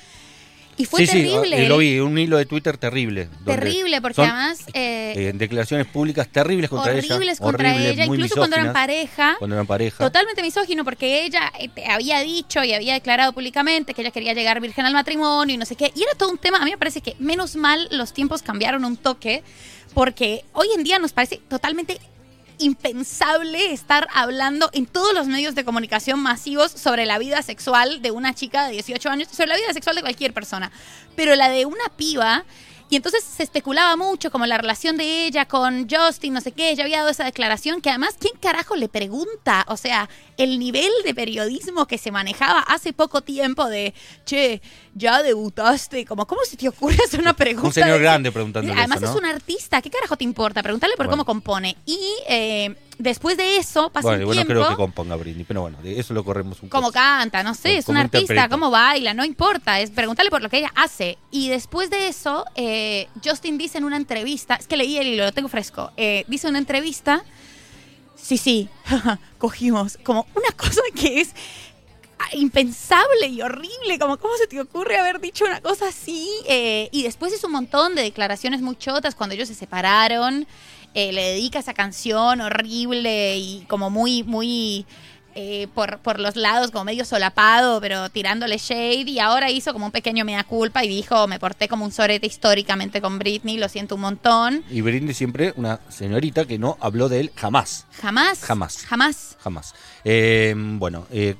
y 0.77 0.87
fue 0.87 1.01
sí, 1.01 1.07
sí, 1.07 1.13
terrible. 1.13 1.65
eh, 1.65 1.69
lo 1.69 1.79
vi, 1.79 2.01
un 2.01 2.17
hilo 2.19 2.39
de 2.39 2.47
Twitter 2.47 2.79
terrible. 2.79 3.29
Terrible, 3.45 4.01
porque 4.01 4.17
son, 4.17 4.31
además... 4.31 4.61
eh, 4.73 5.13
eh, 5.17 5.33
declaraciones 5.35 5.87
públicas 5.87 6.29
terribles 6.29 6.71
contra 6.71 6.93
ella. 6.93 7.15
horribles 7.15 7.41
contra 7.41 7.71
horribles, 7.71 7.93
ella, 7.93 8.05
incluso 8.07 8.37
cuando 8.37 8.57
eran 8.57 8.73
pareja. 8.73 9.37
Cuando 9.39 9.57
eran 9.57 9.67
pareja. 9.67 10.03
Totalmente 10.03 10.43
misógino 10.43 10.85
porque 10.85 11.25
ella 11.25 11.53
eh, 11.59 11.71
había 11.89 12.21
dicho 12.21 12.65
y 12.65 12.73
había 12.73 12.95
declarado 12.95 13.33
públicamente 13.33 13.93
que 13.93 14.01
ella 14.01 14.11
quería 14.11 14.33
llegar 14.33 14.61
virgen 14.61 14.87
al 14.87 14.95
matrimonio 14.95 15.55
y 15.55 15.59
no 15.59 15.67
sé 15.67 15.77
qué. 15.77 15.93
Y 15.95 16.03
era 16.03 16.15
todo 16.15 16.31
un 16.31 16.39
tema, 16.39 16.59
a 16.59 16.65
mí 16.65 16.71
me 16.71 16.79
parece 16.79 17.03
que 17.03 17.17
menos 17.19 17.55
mal 17.55 17.89
los 17.91 18.15
tiempos 18.15 18.41
cambiaron 18.43 18.85
un 18.85 18.97
toque 18.97 19.43
porque 19.93 20.45
hoy 20.53 20.69
en 20.75 20.85
día 20.85 20.99
nos 20.99 21.13
parece 21.13 21.37
totalmente 21.49 22.01
impensable 22.63 23.73
estar 23.73 24.09
hablando 24.15 24.71
en 24.73 24.87
todos 24.87 25.13
los 25.15 25.27
medios 25.27 25.55
de 25.55 25.65
comunicación 25.65 26.21
masivos 26.21 26.71
sobre 26.73 27.07
la 27.07 27.19
vida 27.19 27.43
sexual 27.43 28.03
de 28.03 28.11
una 28.11 28.35
chica 28.35 28.67
de 28.67 28.73
18 28.73 29.11
años, 29.11 29.29
sobre 29.29 29.49
la 29.49 29.57
vida 29.57 29.73
sexual 29.73 29.97
de 29.97 30.03
cualquier 30.03 30.33
persona. 30.33 30.71
Pero 31.17 31.35
la 31.35 31.49
de 31.49 31.67
una 31.67 31.85
piba 31.97 32.45
y 32.93 32.97
entonces 32.97 33.25
se 33.25 33.43
especulaba 33.43 33.97
mucho 33.97 34.31
como 34.31 34.45
la 34.45 34.59
relación 34.59 34.99
de 34.99 35.25
ella 35.25 35.47
con 35.47 35.89
Justin, 35.89 36.35
no 36.35 36.43
sé 36.43 36.53
qué, 36.53 36.69
ella 36.71 36.85
había 36.85 36.99
dado 36.99 37.09
esa 37.09 37.25
declaración 37.25 37.81
que 37.81 37.89
además, 37.89 38.17
¿quién 38.21 38.35
carajo 38.39 38.77
le 38.77 38.91
pregunta? 38.91 39.65
O 39.69 39.79
sea, 39.79 40.11
el 40.37 40.59
nivel 40.59 40.91
de 41.03 41.15
periodismo 41.15 41.87
que 41.87 41.97
se 41.97 42.11
manejaba 42.11 42.59
hace 42.61 42.93
poco 42.93 43.23
tiempo 43.23 43.67
de, 43.67 43.95
che, 44.27 44.61
ya 44.95 45.23
debutaste, 45.23 46.05
como, 46.05 46.27
¿cómo 46.27 46.43
se 46.45 46.59
te 46.59 46.69
ocurre 46.69 46.99
hacer 47.07 47.19
una 47.21 47.33
pregunta? 47.35 47.67
Un 47.69 47.73
señor 47.73 47.93
de- 47.95 47.99
grande 48.01 48.31
preguntándole 48.31 48.79
Además 48.79 48.99
eso, 48.99 49.07
¿no? 49.07 49.13
es 49.13 49.17
un 49.17 49.25
artista, 49.27 49.81
¿qué 49.81 49.89
carajo 49.89 50.19
te 50.19 50.25
importa? 50.25 50.63
Preguntarle 50.63 50.95
por 50.99 51.07
Bueno. 51.07 51.25
cómo 51.25 51.25
compone. 51.25 51.79
Y 51.87 51.99
eh, 52.29 52.75
después 53.03 53.37
de 53.37 53.57
eso, 53.57 53.91
pasa 53.91 54.09
Bueno, 54.09 54.21
un 54.21 54.27
bueno, 54.27 54.43
tiempo... 54.45 54.65
creo 54.65 54.69
que 54.71 54.77
componga 54.77 55.17
Britney, 55.17 55.45
pero 55.45 55.63
bueno, 55.63 55.79
de 55.83 55.99
eso 55.99 56.15
lo 56.15 56.25
corremos 56.25 56.63
un 56.63 56.69
Cómo 56.69 56.89
poco. 56.89 56.95
canta, 56.95 57.43
no 57.43 57.55
sé, 57.55 57.77
es 57.79 57.89
un 57.89 57.95
cómo 57.95 58.01
artista, 58.01 58.49
cómo 58.49 58.71
baila, 58.71 59.13
no 59.13 59.25
importa, 59.25 59.81
es 59.81 59.91
preguntarle 59.91 60.31
por 60.31 60.43
lo 60.43 60.49
que 60.49 60.59
ella 60.59 60.73
hace. 60.75 61.19
Y 61.31 61.49
después 61.49 61.91
de 61.91 62.09
eso, 62.09 62.45
eh, 62.55 63.09
Justin 63.25 63.59
dice 63.59 63.79
en 63.79 63.85
una 63.85 63.97
entrevista, 63.97 64.55
es 64.55 64.67
que 64.67 64.77
leí 64.77 64.97
el 64.99 65.09
hilo, 65.09 65.25
lo 65.25 65.33
tengo 65.33 65.49
fresco, 65.49 65.93
eh, 65.97 66.25
dice 66.29 66.47
en 66.47 66.53
una 66.53 66.59
entrevista, 66.61 67.25
sí, 68.17 68.39
sí, 68.39 68.69
cogimos, 69.39 69.99
como 70.05 70.27
una 70.35 70.53
cosa 70.57 70.81
que 70.95 71.21
es 71.21 71.35
impensable 72.33 73.27
y 73.27 73.43
horrible, 73.43 73.99
como 73.99 74.17
cómo 74.17 74.37
se 74.37 74.47
te 74.47 74.61
ocurre 74.61 74.97
haber 74.97 75.21
dicho 75.21 75.45
una 75.45 75.61
cosa 75.61 75.89
así. 75.89 76.31
Eh, 76.47 76.89
y 76.93 77.03
después 77.03 77.33
es 77.33 77.43
un 77.45 77.53
montón 77.53 77.95
de 77.95 78.03
declaraciones 78.03 78.61
muy 78.63 78.77
chotas 78.77 79.15
cuando 79.15 79.35
ellos 79.35 79.49
se 79.49 79.55
separaron. 79.55 80.47
Eh, 80.95 81.13
le 81.13 81.23
dedica 81.23 81.59
esa 81.59 81.75
canción 81.75 82.41
horrible 82.41 83.37
y 83.39 83.65
como 83.69 83.91
muy, 83.91 84.23
muy 84.23 84.87
eh, 85.35 85.67
por, 85.75 85.99
por 86.01 86.21
los 86.21 86.37
lados, 86.37 86.71
como 86.71 86.85
medio 86.85 87.07
solapado, 87.07 87.81
pero 87.81 88.11
tirándole 88.11 88.59
shade. 88.59 89.11
Y 89.11 89.19
ahora 89.19 89.51
hizo 89.51 89.73
como 89.73 89.87
un 89.87 89.93
pequeño 89.93 90.25
mea 90.27 90.45
culpa 90.45 90.85
y 90.85 90.89
dijo, 90.89 91.27
me 91.27 91.39
porté 91.39 91.69
como 91.69 91.87
un 91.87 91.93
sorete 91.93 92.27
históricamente 92.27 93.01
con 93.01 93.19
Britney, 93.19 93.57
lo 93.57 93.69
siento 93.69 93.95
un 93.95 94.03
montón. 94.03 94.63
Y 94.71 94.83
Britney 94.83 95.15
siempre 95.15 95.55
una 95.57 95.81
señorita 95.89 96.45
que 96.45 96.59
no 96.59 96.77
habló 96.81 97.09
de 97.09 97.21
él 97.21 97.33
jamás. 97.35 97.87
Jamás. 97.93 98.45
Jamás. 98.45 98.85
Jamás. 98.85 99.37
Jamás. 99.41 99.75
Eh, 100.05 100.55
bueno, 100.57 101.07
eh, 101.11 101.37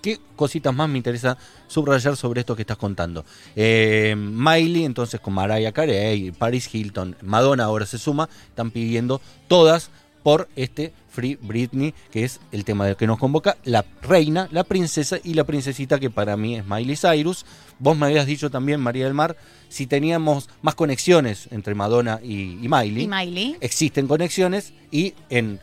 ¿qué 0.00 0.18
cositas 0.36 0.74
más 0.74 0.88
me 0.88 0.98
interesa 0.98 1.36
subrayar 1.68 2.16
sobre 2.16 2.40
esto 2.40 2.56
que 2.56 2.62
estás 2.62 2.76
contando? 2.76 3.24
Eh, 3.56 4.14
Miley, 4.16 4.84
entonces 4.84 5.20
con 5.20 5.34
Mariah 5.34 5.72
Carey, 5.72 6.30
Paris 6.32 6.72
Hilton, 6.72 7.16
Madonna 7.22 7.64
ahora 7.64 7.86
se 7.86 7.98
suma, 7.98 8.28
están 8.48 8.70
pidiendo 8.70 9.20
todas 9.48 9.90
por 10.22 10.48
este 10.54 10.92
Free 11.08 11.38
Britney, 11.40 11.94
que 12.10 12.24
es 12.24 12.40
el 12.52 12.64
tema 12.64 12.86
del 12.86 12.96
que 12.96 13.06
nos 13.06 13.18
convoca, 13.18 13.56
la 13.64 13.84
reina, 14.02 14.48
la 14.52 14.64
princesa 14.64 15.18
y 15.24 15.34
la 15.34 15.44
princesita 15.44 15.98
que 15.98 16.10
para 16.10 16.36
mí 16.36 16.56
es 16.56 16.66
Miley 16.66 16.96
Cyrus. 16.96 17.46
Vos 17.78 17.96
me 17.96 18.06
habías 18.06 18.26
dicho 18.26 18.50
también, 18.50 18.80
María 18.80 19.06
del 19.06 19.14
Mar, 19.14 19.36
si 19.70 19.86
teníamos 19.86 20.48
más 20.62 20.74
conexiones 20.74 21.48
entre 21.50 21.74
Madonna 21.74 22.20
y, 22.22 22.58
y 22.62 22.68
Miley 22.68 23.04
Y 23.04 23.08
Miley. 23.08 23.56
existen 23.60 24.06
conexiones 24.06 24.72
y 24.90 25.14
en 25.30 25.58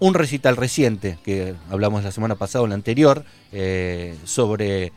un 0.00 0.14
recital 0.14 0.56
reciente 0.56 1.18
que 1.22 1.54
hablamos 1.70 2.02
la 2.02 2.10
semana 2.10 2.34
pasada 2.34 2.62
o 2.62 2.66
la 2.66 2.74
anterior 2.74 3.24
eh, 3.52 4.16
sobre 4.24 4.92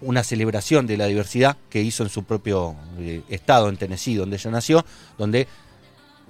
una 0.00 0.22
celebración 0.22 0.86
de 0.86 0.96
la 0.96 1.06
diversidad 1.06 1.56
que 1.68 1.82
hizo 1.82 2.04
en 2.04 2.10
su 2.10 2.24
propio 2.24 2.76
eh, 2.98 3.22
estado 3.28 3.68
en 3.68 3.76
Tennessee 3.76 4.14
donde 4.14 4.36
ella 4.36 4.50
nació 4.52 4.84
donde 5.18 5.48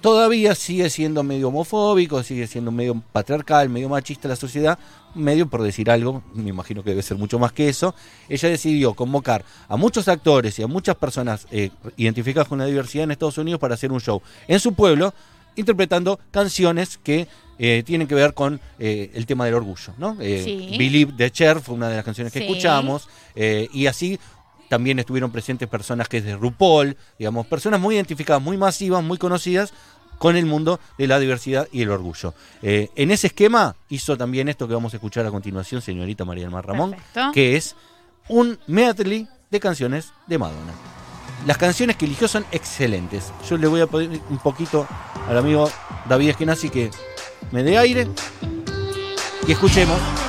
todavía 0.01 0.55
sigue 0.55 0.89
siendo 0.89 1.23
medio 1.23 1.49
homofóbico 1.49 2.23
sigue 2.23 2.47
siendo 2.47 2.73
medio 2.73 3.03
patriarcal 3.13 3.69
medio 3.69 3.91
machista 3.91 4.29
la 4.29 4.37
sociedad 4.37 4.79
medio 5.15 5.47
por 5.49 5.63
decir 5.63 5.91
algo 5.91 6.23
me 6.33 6.51
imagino 6.51 6.83
que 6.83 6.91
debe 6.91 7.03
ser 7.03 7.19
mucho 7.19 7.39
más 7.39 7.53
que 7.53 7.69
eso 7.69 7.95
ella 8.31 8.49
decidió 8.49 8.95
convocar 8.95 9.45
a 9.69 9.77
muchos 9.77 10.09
actores 10.09 10.59
y 10.59 10.63
a 10.63 10.67
muchas 10.67 10.97
personas 10.97 11.47
eh, 11.51 11.71
identificadas 11.99 12.49
con 12.49 12.61
la 12.61 12.67
diversidad 12.67 13.05
en 13.05 13.11
Estados 13.11 13.37
Unidos 13.37 13.61
para 13.61 13.75
hacer 13.75 13.93
un 13.93 14.01
show 14.01 14.23
en 14.49 14.61
su 14.61 14.73
pueblo 14.73 15.13
interpretando 15.57 16.21
canciones 16.31 16.99
que 16.99 17.27
eh, 17.59 17.83
tienen 17.87 18.07
que 18.07 18.15
ver 18.15 18.35
con 18.35 18.61
eh, 18.79 19.11
el 19.15 19.27
tema 19.27 19.45
del 19.47 19.55
orgullo, 19.55 19.93
¿no? 19.99 20.17
Eh, 20.21 20.43
Sí. 20.45 20.77
Believe 20.79 21.13
de 21.17 21.31
Cher 21.31 21.61
fue 21.61 21.75
una 21.75 21.89
de 21.89 21.97
las 21.97 22.05
canciones 22.05 22.33
que 22.33 22.41
Sí. 22.41 22.45
escuchamos 22.47 23.09
eh, 23.35 23.69
y 23.73 23.87
así 23.87 24.19
también 24.69 24.99
estuvieron 24.99 25.31
presentes 25.31 25.69
personajes 25.69 26.25
de 26.25 26.37
RuPaul, 26.37 26.97
digamos, 27.19 27.47
personas 27.47 27.81
muy 27.81 27.95
identificadas, 27.95 28.43
muy 28.43 28.57
masivas, 28.57 29.03
muy 29.03 29.17
conocidas 29.19 29.73
con 30.19 30.37
el 30.37 30.47
mundo 30.47 30.81
de 30.99 31.07
la 31.07 31.19
diversidad 31.19 31.69
y 31.73 31.83
el 31.83 31.91
orgullo. 31.91 32.33
En 32.63 33.11
ese 33.11 33.27
esquema 33.29 33.77
hizo 33.91 34.17
también 34.17 34.49
esto 34.49 34.67
que 34.67 34.75
vamos 34.75 34.93
a 34.95 34.97
escuchar 34.97 35.25
a 35.27 35.31
continuación, 35.31 35.83
señorita 35.83 36.25
María 36.25 36.45
del 36.45 36.51
Mar 36.53 36.67
Ramón, 36.67 36.93
Perfecto. 36.93 37.31
que 37.33 37.57
es 37.57 37.77
un 38.29 38.59
medley 38.67 39.29
de 39.51 39.61
canciones 39.61 40.13
de 40.27 40.39
Madonna. 40.39 40.73
Las 41.47 41.59
canciones 41.59 41.97
que 41.97 42.07
eligió 42.07 42.27
son 42.29 42.45
excelentes. 42.51 43.31
Yo 43.49 43.57
le 43.59 43.69
voy 43.69 43.83
a 43.83 43.87
pedir 43.87 44.21
un 44.31 44.39
poquito 44.39 44.89
al 45.29 45.37
amigo 45.39 45.71
David 46.09 46.31
Eskenazi 46.31 46.71
que 46.71 46.91
me 47.53 47.63
dé 47.63 47.79
aire 47.79 48.09
y 49.47 49.53
escuchemos. 49.53 50.26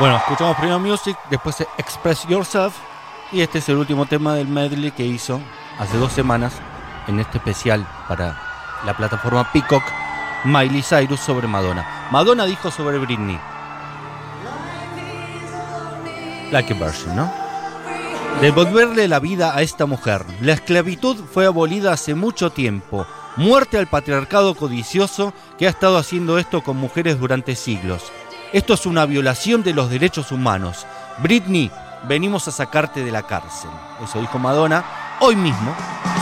Bueno, 0.00 0.16
escuchamos 0.16 0.56
primero 0.56 0.80
Music, 0.80 1.14
después 1.28 1.60
Express 1.76 2.26
Yourself 2.26 2.74
y 3.32 3.42
este 3.42 3.58
es 3.58 3.68
el 3.68 3.76
último 3.76 4.06
tema 4.06 4.34
del 4.34 4.48
medley 4.48 4.92
que 4.92 5.04
hizo 5.04 5.42
hace 5.78 5.98
dos 5.98 6.10
semanas 6.10 6.54
en 7.06 7.20
este 7.20 7.36
especial 7.36 7.86
para 8.08 8.40
la 8.86 8.96
plataforma 8.96 9.52
Peacock, 9.52 9.82
Miley 10.44 10.82
Cyrus 10.82 11.20
sobre 11.20 11.46
Madonna. 11.46 12.08
Madonna 12.10 12.46
dijo 12.46 12.70
sobre 12.70 12.96
Britney. 12.96 13.38
Like 16.50 16.72
a 16.72 16.78
version, 16.78 17.14
¿no? 17.14 17.30
Devolverle 18.40 19.06
la 19.06 19.18
vida 19.18 19.54
a 19.54 19.60
esta 19.60 19.84
mujer. 19.84 20.24
La 20.40 20.54
esclavitud 20.54 21.18
fue 21.30 21.44
abolida 21.44 21.92
hace 21.92 22.14
mucho 22.14 22.48
tiempo. 22.48 23.06
Muerte 23.36 23.76
al 23.76 23.86
patriarcado 23.86 24.54
codicioso 24.54 25.34
que 25.58 25.66
ha 25.66 25.70
estado 25.70 25.98
haciendo 25.98 26.38
esto 26.38 26.62
con 26.62 26.78
mujeres 26.78 27.20
durante 27.20 27.54
siglos. 27.54 28.10
Esto 28.52 28.74
es 28.74 28.84
una 28.84 29.06
violación 29.06 29.62
de 29.62 29.72
los 29.72 29.90
derechos 29.90 30.32
humanos. 30.32 30.84
Britney, 31.18 31.70
venimos 32.08 32.48
a 32.48 32.50
sacarte 32.50 33.04
de 33.04 33.12
la 33.12 33.22
cárcel. 33.22 33.70
Eso 34.02 34.20
dijo 34.20 34.40
Madonna 34.40 34.84
hoy 35.20 35.36
mismo 35.36 35.72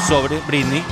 sobre 0.07 0.38
Britney. 0.47 0.83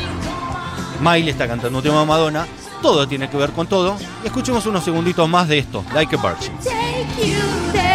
Miley 1.01 1.29
está 1.29 1.47
cantando 1.47 1.79
un 1.79 1.85
tema 1.85 2.01
de 2.01 2.07
Madonna. 2.07 2.47
Todo 2.81 3.07
tiene 3.07 3.29
que 3.29 3.37
ver 3.37 3.53
con 3.53 3.67
todo. 3.67 3.97
Escuchemos 4.25 4.65
unos 4.65 4.83
segunditos 4.83 5.29
más 5.29 5.47
de 5.49 5.59
esto. 5.59 5.85
Like 5.93 6.17
a 6.17 6.23
Virgin. 6.23 7.86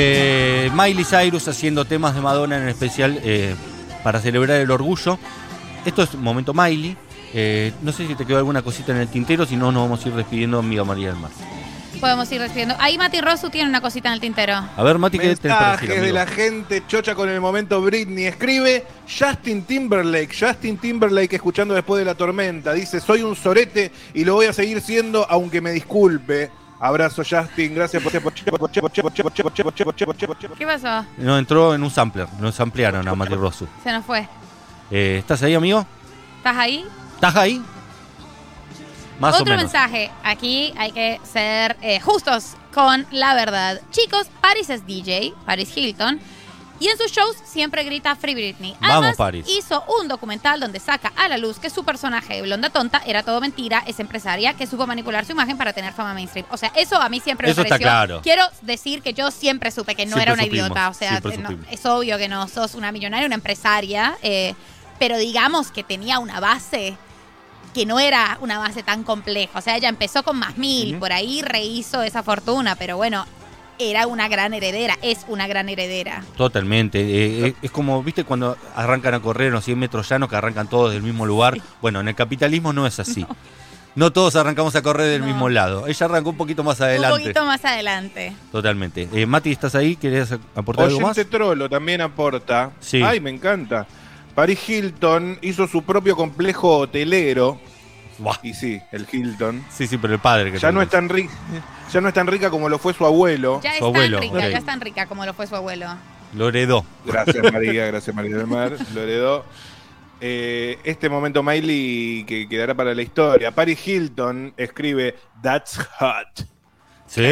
Eh, 0.00 0.70
Miley 0.74 1.04
Cyrus 1.04 1.48
haciendo 1.48 1.84
temas 1.84 2.14
de 2.14 2.20
Madonna 2.20 2.56
en 2.56 2.68
especial 2.68 3.20
eh, 3.24 3.56
para 4.04 4.20
celebrar 4.20 4.60
el 4.60 4.70
orgullo. 4.70 5.18
Esto 5.84 6.02
es 6.02 6.14
momento 6.14 6.54
Miley. 6.54 6.96
Eh, 7.34 7.72
no 7.82 7.90
sé 7.92 8.06
si 8.06 8.14
te 8.14 8.24
quedó 8.24 8.38
alguna 8.38 8.62
cosita 8.62 8.92
en 8.92 8.98
el 8.98 9.08
tintero, 9.08 9.44
si 9.44 9.56
no 9.56 9.72
nos 9.72 9.82
vamos 9.82 10.04
a 10.04 10.08
ir 10.08 10.14
despidiendo 10.14 10.60
amiga 10.60 10.84
María 10.84 11.08
del 11.08 11.16
Mar. 11.16 11.30
Podemos 12.00 12.30
ir 12.30 12.40
despidiendo. 12.40 12.76
Ahí 12.78 12.96
Mati 12.96 13.20
Rosu 13.20 13.50
tiene 13.50 13.68
una 13.68 13.80
cosita 13.80 14.08
en 14.08 14.14
el 14.14 14.20
tintero. 14.20 14.54
A 14.76 14.82
ver, 14.84 14.98
Mati, 14.98 15.18
¿qué 15.18 15.28
decir, 15.30 15.50
Mensajes 15.50 16.00
de 16.00 16.12
la 16.12 16.26
gente 16.26 16.84
chocha 16.86 17.16
con 17.16 17.28
el 17.28 17.40
momento 17.40 17.80
Britney. 17.82 18.26
Escribe 18.26 18.86
Justin 19.08 19.64
Timberlake. 19.64 20.30
Justin 20.32 20.78
Timberlake 20.78 21.34
escuchando 21.34 21.74
después 21.74 21.98
de 21.98 22.04
la 22.04 22.14
tormenta. 22.14 22.72
Dice, 22.72 23.00
soy 23.00 23.22
un 23.22 23.34
sorete 23.34 23.90
y 24.14 24.24
lo 24.24 24.34
voy 24.34 24.46
a 24.46 24.52
seguir 24.52 24.80
siendo 24.80 25.26
aunque 25.28 25.60
me 25.60 25.72
disculpe. 25.72 26.52
Abrazo 26.80 27.22
Justin, 27.28 27.74
gracias 27.74 28.02
por... 28.02 28.12
¿Qué 28.12 28.20
pasó? 30.66 31.04
No, 31.16 31.36
entró 31.36 31.74
en 31.74 31.82
un 31.82 31.90
sampler, 31.90 32.28
nos 32.38 32.58
ampliaron 32.60 33.06
a 33.08 33.14
Mati 33.14 33.34
Rosu. 33.34 33.66
Se 33.82 33.92
nos 33.92 34.04
fue. 34.04 34.28
Eh, 34.90 35.16
¿Estás 35.18 35.42
ahí, 35.42 35.54
amigo? 35.54 35.84
¿Estás 36.38 36.56
ahí? 36.56 36.86
¿Estás 37.14 37.36
ahí? 37.36 37.62
Más 39.18 39.34
Otro 39.34 39.54
o 39.54 39.56
menos. 39.56 39.64
mensaje. 39.64 40.10
Aquí 40.22 40.72
hay 40.78 40.92
que 40.92 41.20
ser 41.24 41.76
eh, 41.82 41.98
justos 42.00 42.54
con 42.72 43.04
la 43.10 43.34
verdad. 43.34 43.80
Chicos, 43.90 44.28
Paris 44.40 44.70
es 44.70 44.86
DJ, 44.86 45.34
Paris 45.44 45.76
Hilton. 45.76 46.20
Y 46.80 46.88
en 46.88 46.96
sus 46.98 47.10
shows 47.10 47.36
siempre 47.44 47.82
grita 47.84 48.14
Free 48.16 48.34
Britney. 48.34 48.72
Vamos, 48.80 48.96
Además, 48.98 49.16
Paris. 49.16 49.46
hizo 49.48 49.84
un 50.00 50.06
documental 50.08 50.60
donde 50.60 50.78
saca 50.80 51.12
a 51.16 51.28
la 51.28 51.36
luz 51.38 51.58
que 51.58 51.70
su 51.70 51.84
personaje 51.84 52.34
de 52.34 52.42
blonda 52.42 52.70
tonta 52.70 53.02
era 53.04 53.22
todo 53.24 53.40
mentira, 53.40 53.82
es 53.86 53.98
empresaria 54.00 54.54
que 54.54 54.66
supo 54.66 54.86
manipular 54.86 55.24
su 55.24 55.32
imagen 55.32 55.56
para 55.58 55.72
tener 55.72 55.92
fama 55.92 56.14
mainstream. 56.14 56.46
O 56.50 56.56
sea, 56.56 56.70
eso 56.76 56.96
a 57.00 57.08
mí 57.08 57.18
siempre 57.20 57.50
Eso 57.50 57.62
me 57.62 57.64
está 57.64 57.74
pareció. 57.74 57.86
claro. 57.86 58.20
Quiero 58.22 58.44
decir 58.62 59.02
que 59.02 59.12
yo 59.14 59.30
siempre 59.30 59.70
supe 59.70 59.94
que 59.94 60.06
no 60.06 60.10
Siempre 60.16 60.22
era 60.22 60.32
una 60.34 60.42
supimos, 60.44 60.66
idiota. 60.66 60.88
O 60.90 60.94
sea, 60.94 61.10
siempre 61.10 61.38
no- 61.38 61.50
supimos. 61.50 61.66
es 61.72 61.84
obvio 61.86 62.16
que 62.18 62.28
no 62.28 62.46
sos 62.48 62.74
una 62.74 62.92
millonaria, 62.92 63.26
una 63.26 63.34
empresaria. 63.34 64.16
eh, 64.22 64.54
pero 65.00 65.16
digamos 65.16 65.70
que 65.70 65.84
tenía 65.84 66.18
una 66.18 66.40
base 66.40 66.96
que 67.74 67.86
no 67.86 68.00
era 68.00 68.36
una 68.40 68.58
base 68.58 68.82
tan 68.82 69.04
compleja. 69.04 69.56
O 69.58 69.62
sea, 69.62 69.76
ella 69.76 69.88
empezó 69.88 70.22
con 70.24 70.36
más 70.38 70.56
mil, 70.58 70.92
Ujú. 70.92 71.00
por 71.00 71.12
ahí 71.12 71.40
rehizo 71.42 72.02
esa 72.02 72.22
fortuna, 72.24 72.74
pero 72.74 72.96
bueno, 72.96 73.24
era 73.78 74.06
una 74.06 74.28
gran 74.28 74.54
heredera, 74.54 74.96
es 75.02 75.24
una 75.28 75.46
gran 75.46 75.68
heredera. 75.68 76.22
Totalmente. 76.36 77.00
eh, 77.00 77.46
eh, 77.48 77.54
es 77.62 77.70
como, 77.70 78.02
viste, 78.02 78.24
cuando 78.24 78.56
arrancan 78.74 79.14
a 79.14 79.20
correr 79.20 79.52
los 79.52 79.64
100 79.64 79.78
metros 79.78 80.08
llanos 80.08 80.28
que 80.28 80.36
arrancan 80.36 80.68
todos 80.68 80.92
del 80.92 81.02
mismo 81.02 81.26
lugar. 81.26 81.58
Bueno, 81.80 82.00
en 82.00 82.08
el 82.08 82.14
capitalismo 82.14 82.72
no 82.72 82.86
es 82.86 82.98
así. 83.00 83.26
No, 83.94 84.12
todos 84.12 84.36
arrancamos 84.36 84.76
a 84.76 84.82
correr 84.82 85.08
del 85.10 85.22
No. 85.22 85.26
mismo 85.26 85.48
lado. 85.48 85.88
Ella 85.88 86.06
arrancó 86.06 86.30
un 86.30 86.36
poquito 86.36 86.62
más 86.62 86.78
Un 86.78 86.84
adelante. 86.86 87.18
poquito 87.20 87.44
más 87.44 87.64
adelante. 87.64 88.32
Totalmente. 88.52 89.08
Eh, 89.12 89.26
Mati, 89.26 89.50
¿estás 89.50 89.74
ahí? 89.74 89.96
¿Querés 89.96 90.30
aportar 90.54 90.86
algo 90.86 91.00
más? 91.00 91.16
Oyente 91.18 91.24
Trollo 91.36 91.68
también 91.68 92.00
aporta. 92.00 92.70
Sí. 92.78 93.02
Ay, 93.02 93.18
me 93.18 93.30
encanta. 93.30 93.88
Paris 94.36 94.60
Hilton 94.68 95.38
hizo 95.42 95.66
su 95.66 95.82
propio 95.82 96.14
complejo 96.14 96.76
hotelero. 96.78 97.58
Buah. 98.18 98.36
Y 98.42 98.54
sí, 98.54 98.80
el 98.92 99.06
Hilton. 99.10 99.64
Sí, 99.70 99.86
sí, 99.86 99.96
pero 99.98 100.14
el 100.14 100.20
padre 100.20 100.50
que 100.52 100.58
Ya 100.58 100.72
no, 100.72 100.82
es 100.82 100.88
tan 100.88 101.08
rica, 101.08 101.32
ya 101.92 102.00
no 102.00 102.08
es 102.08 102.14
tan 102.14 102.26
rica 102.26 102.50
como 102.50 102.68
lo 102.68 102.78
fue 102.78 102.92
su 102.94 103.06
abuelo. 103.06 103.60
Ya 103.62 103.70
Su 103.70 103.74
es 103.74 103.80
tan 103.80 103.88
abuelo, 103.88 104.20
rica, 104.20 104.34
ok. 104.34 104.40
ya 104.40 104.58
es 104.58 104.64
tan 104.66 104.80
rica 104.80 105.06
como 105.06 105.24
lo 105.24 105.34
fue 105.34 105.46
su 105.46 105.56
abuelo. 105.56 105.86
Lo 106.34 106.48
heredó. 106.48 106.84
Gracias 107.06 107.52
María, 107.52 107.86
gracias 107.86 108.14
María 108.14 108.36
del 108.36 108.46
Mar, 108.46 108.76
lo 108.94 109.00
heredó. 109.02 109.44
Eh, 110.20 110.78
este 110.82 111.08
momento 111.08 111.42
Miley 111.44 112.24
que 112.26 112.48
quedará 112.48 112.74
para 112.74 112.94
la 112.94 113.02
historia. 113.02 113.52
Paris 113.52 113.86
Hilton 113.86 114.52
escribe 114.56 115.14
That's 115.42 115.78
hot. 115.98 116.46
Sí, 117.06 117.22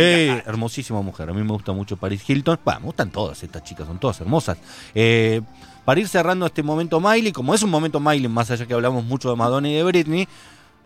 hermosísima 0.47 1.03
mujer. 1.03 1.29
A 1.29 1.33
mí 1.35 1.43
me 1.43 1.53
gusta 1.53 1.73
mucho 1.73 1.97
Paris 1.99 2.23
Hilton. 2.29 2.59
Bueno, 2.65 2.81
me 2.81 2.87
gustan 2.87 3.11
todas 3.11 3.43
estas 3.43 3.63
chicas, 3.63 3.87
son 3.87 3.99
todas 3.99 4.19
hermosas. 4.21 4.57
Eh, 4.95 5.43
para 5.85 6.01
ir 6.01 6.09
cerrando 6.09 6.47
este 6.47 6.63
momento 6.63 6.99
Miley, 7.01 7.33
como 7.33 7.55
es 7.55 7.63
un 7.63 7.71
momento 7.71 8.01
Miley, 8.01 8.29
más 8.29 8.51
allá 8.51 8.65
que 8.67 8.73
hablamos 8.73 9.05
mucho 9.05 9.29
de 9.31 9.37
Madonna 9.37 9.69
y 9.69 9.75
de 9.75 9.83
Britney, 9.85 10.29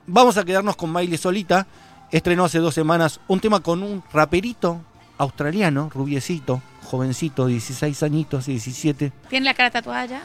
vamos 0.06 0.36
a 0.36 0.44
quedarnos 0.44 0.76
con 0.76 0.92
Miley 0.92 1.18
solita. 1.18 1.66
Estrenó 2.10 2.44
hace 2.44 2.58
dos 2.58 2.74
semanas 2.74 3.20
un 3.28 3.38
tema 3.40 3.60
con 3.60 3.82
un 3.82 4.02
raperito 4.12 4.80
australiano, 5.18 5.90
rubiecito, 5.94 6.60
jovencito, 6.84 7.46
16 7.46 8.02
añitos, 8.02 8.46
17. 8.46 9.12
¿Tiene 9.28 9.44
la 9.44 9.54
cara 9.54 9.70
tatuada 9.70 10.06
ya? 10.06 10.22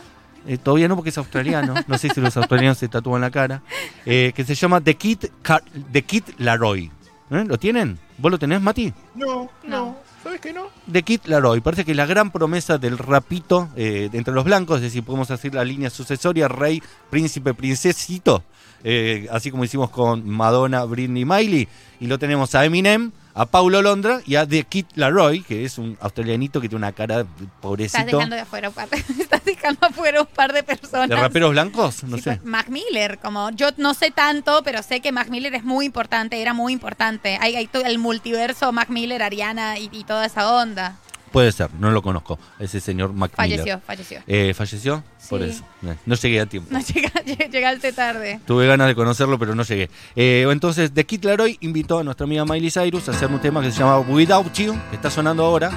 Eh, 0.47 0.57
todavía 0.57 0.88
no 0.88 0.95
porque 0.95 1.09
es 1.09 1.17
australiano, 1.17 1.73
no 1.88 1.97
sé 1.97 2.09
si 2.09 2.21
los 2.21 2.35
australianos 2.38 2.77
se 2.77 2.88
tatúan 2.88 3.21
la 3.21 3.31
cara, 3.31 3.61
eh, 4.05 4.31
que 4.35 4.43
se 4.43 4.53
llama 4.55 4.79
The 4.81 4.95
Kid, 4.95 5.25
Car- 5.41 5.63
The 5.91 6.03
Kid 6.03 6.23
Laroi. 6.38 6.91
¿Eh? 7.31 7.43
¿Lo 7.47 7.57
tienen? 7.57 7.97
¿Vos 8.19 8.31
lo 8.31 8.38
tenés, 8.39 8.61
Mati? 8.61 8.93
No, 9.15 9.49
No. 9.63 9.97
¿Sabes 10.25 10.41
qué 10.41 10.53
no? 10.53 10.69
de 10.88 11.03
Kid 11.03 11.21
Laroi. 11.25 11.61
Parece 11.61 11.85
que 11.85 11.93
la 11.93 12.07
gran 12.07 12.31
promesa 12.31 12.79
del 12.79 12.97
rapito 12.97 13.69
eh, 13.75 14.09
entre 14.11 14.33
los 14.33 14.43
blancos, 14.43 14.77
es 14.77 14.81
decir, 14.81 15.03
podemos 15.03 15.29
hacer 15.29 15.53
la 15.53 15.63
línea 15.63 15.91
sucesoria, 15.91 16.47
rey, 16.47 16.81
príncipe, 17.11 17.53
princesito, 17.53 18.43
eh, 18.83 19.27
así 19.29 19.51
como 19.51 19.63
hicimos 19.63 19.91
con 19.91 20.27
Madonna, 20.27 20.83
Britney, 20.83 21.25
Miley, 21.25 21.67
y 21.99 22.07
lo 22.07 22.17
tenemos 22.17 22.55
a 22.55 22.65
Eminem, 22.65 23.11
a 23.37 23.45
Paulo 23.45 23.81
Londra 23.81 24.21
y 24.25 24.35
a 24.35 24.47
The 24.47 24.63
Kid 24.63 24.85
Laroi, 24.95 25.41
que 25.43 25.65
es 25.65 25.77
un 25.77 25.97
australianito 25.99 26.61
que 26.61 26.69
tiene 26.69 26.77
una 26.85 26.93
cara 26.93 27.17
de 27.17 27.21
Estás 27.23 27.47
pobrecito. 27.61 28.05
dejando 28.05 28.35
de 28.37 28.41
afuera 28.41 28.69
un 28.69 28.73
par 28.75 28.89
de, 28.89 28.97
estás 29.21 29.43
dejando 29.43 29.85
afuera 29.85 30.21
un 30.21 30.27
par 30.27 30.53
de 30.53 30.63
personas. 30.63 31.09
¿De 31.09 31.15
raperos 31.17 31.51
blancos? 31.51 32.03
No 32.05 32.15
Sí, 32.15 32.23
sé. 32.23 32.35
pues, 32.37 32.45
Mac 32.45 32.69
Miller, 32.69 33.19
como 33.19 33.49
yo 33.51 33.69
no 33.77 33.93
sé 33.93 34.11
tanto, 34.11 34.61
pero 34.63 34.81
sé 34.81 35.01
que 35.01 35.11
Mac 35.11 35.27
Miller 35.29 35.53
es 35.53 35.63
muy 35.65 35.85
importante, 35.85 36.41
era 36.41 36.53
muy 36.53 36.71
importante. 36.73 37.37
Hay, 37.41 37.55
hay 37.57 37.67
todo 37.67 37.83
el 37.83 37.97
multiverso 37.99 38.71
Mac 38.71 38.89
Miller, 38.89 39.21
Ariana 39.21 39.77
y, 39.79 39.89
y 39.91 40.05
toda 40.05 40.25
esa 40.25 40.53
onda. 40.53 40.95
Puede 41.35 41.51
ser, 41.51 41.69
no 41.79 41.91
lo 41.91 42.01
conozco, 42.01 42.39
ese 42.59 42.79
señor 42.79 43.11
Mac 43.11 43.31
Miller. 43.37 43.59
Falleció, 43.59 43.81
falleció. 43.85 44.19
Eh, 44.25 44.53
¿Falleció? 44.55 45.03
Por 45.29 45.41
eso. 45.43 45.63
Eh, 45.85 45.95
No 46.05 46.15
llegué 46.15 46.39
a 46.39 46.45
tiempo. 46.45 46.69
No 46.71 46.79
llega, 46.93 47.09
llegaste 47.51 47.91
tarde. 47.91 48.39
Tuve 48.47 48.65
ganas 48.67 48.87
de 48.87 48.95
conocerlo, 48.95 49.37
pero 49.37 49.53
no 49.53 49.63
llegué. 49.63 49.89
Eh, 50.15 50.47
entonces, 50.49 50.93
The 50.93 51.05
Kid 51.05 51.25
Laroi 51.25 51.57
invitó 51.59 51.99
a 51.99 52.03
nuestra 52.05 52.23
amiga 52.23 52.45
Miley 52.45 52.71
Cyrus 52.71 53.09
a 53.09 53.11
hacer 53.11 53.29
un 53.29 53.39
tema 53.41 53.61
que 53.61 53.69
se 53.69 53.79
llama 53.79 53.99
Without 53.99 54.53
You, 54.53 54.79
que 54.89 54.95
está 54.95 55.09
sonando 55.09 55.43
ahora. 55.43 55.71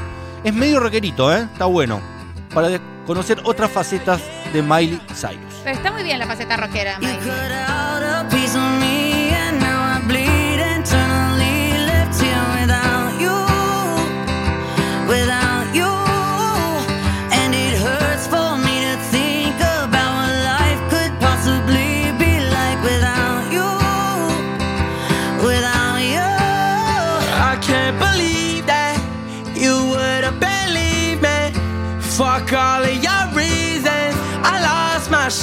Es 0.44 0.54
medio 0.54 0.78
requerito, 0.78 1.34
¿eh? 1.34 1.48
Está 1.52 1.64
bueno. 1.64 2.00
Para 2.54 2.80
conocer 3.04 3.40
otras 3.42 3.70
facetas 3.70 4.20
de 4.52 4.62
Miley 4.62 5.00
Cyrus. 5.12 5.54
Pero 5.64 5.76
está 5.76 5.90
muy 5.90 6.04
bien 6.04 6.20
la 6.20 6.26
faceta 6.28 6.56
rockera. 6.56 6.98
Miley. 7.00 7.18